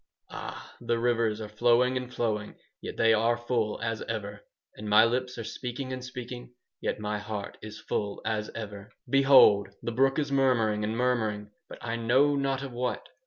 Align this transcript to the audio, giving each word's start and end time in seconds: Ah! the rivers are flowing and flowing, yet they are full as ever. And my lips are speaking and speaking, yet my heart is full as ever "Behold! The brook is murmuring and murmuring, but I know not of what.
Ah! 0.31 0.75
the 0.81 0.97
rivers 0.97 1.39
are 1.41 1.47
flowing 1.47 1.95
and 1.95 2.11
flowing, 2.11 2.55
yet 2.81 2.97
they 2.97 3.13
are 3.13 3.37
full 3.37 3.79
as 3.83 4.01
ever. 4.09 4.41
And 4.75 4.89
my 4.89 5.05
lips 5.05 5.37
are 5.37 5.43
speaking 5.43 5.93
and 5.93 6.03
speaking, 6.03 6.55
yet 6.81 6.99
my 6.99 7.19
heart 7.19 7.59
is 7.61 7.77
full 7.79 8.19
as 8.25 8.49
ever 8.55 8.89
"Behold! 9.07 9.69
The 9.83 9.91
brook 9.91 10.17
is 10.17 10.31
murmuring 10.31 10.83
and 10.83 10.97
murmuring, 10.97 11.51
but 11.69 11.77
I 11.81 11.97
know 11.97 12.35
not 12.35 12.63
of 12.63 12.71
what. 12.71 13.09